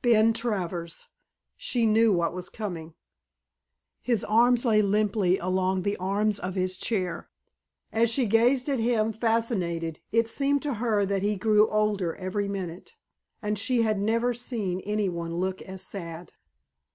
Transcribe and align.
Ben 0.00 0.32
Travers! 0.32 1.08
She 1.54 1.84
knew 1.84 2.14
what 2.14 2.32
was 2.32 2.48
coming. 2.48 2.94
His 4.00 4.24
arms 4.24 4.64
lay 4.64 4.80
limply 4.80 5.36
along 5.36 5.82
the 5.82 5.98
arms 5.98 6.38
of 6.38 6.54
his 6.54 6.78
chair. 6.78 7.28
As 7.92 8.08
she 8.08 8.24
gazed 8.24 8.70
at 8.70 8.78
him 8.78 9.12
fascinated 9.12 10.00
it 10.10 10.30
seemed 10.30 10.62
to 10.62 10.72
her 10.80 11.04
that 11.04 11.20
he 11.22 11.36
grew 11.36 11.68
older 11.68 12.14
every 12.16 12.48
minute. 12.48 12.96
And 13.42 13.58
she 13.58 13.82
had 13.82 13.98
never 13.98 14.32
seen 14.32 14.80
any 14.86 15.10
one 15.10 15.34
look 15.36 15.60
as 15.60 15.82
sad. 15.82 16.32